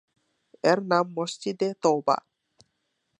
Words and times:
এর 0.63 0.79
নাম 0.83 1.05
"মসজিদে 1.17 1.69
তওবা"। 1.83 2.17